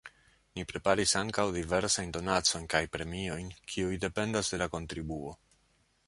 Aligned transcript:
Ni 0.53 0.61
preparis 0.69 1.11
ankaŭ 1.19 1.43
diversajn 1.57 2.13
donacojn 2.15 2.65
kaj 2.75 2.81
premiojn, 2.95 3.51
kiuj 3.73 3.99
dependas 4.05 4.49
de 4.55 4.59
la 4.63 4.69
kontribuo. 4.77 5.35